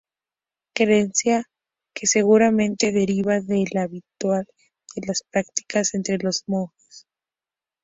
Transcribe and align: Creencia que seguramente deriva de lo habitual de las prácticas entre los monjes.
Creencia 0.73 1.43
que 1.93 2.07
seguramente 2.07 2.91
deriva 2.91 3.39
de 3.39 3.65
lo 3.71 3.81
habitual 3.81 4.47
de 4.95 5.05
las 5.05 5.21
prácticas 5.29 5.93
entre 5.93 6.17
los 6.17 6.43
monjes. 6.47 7.05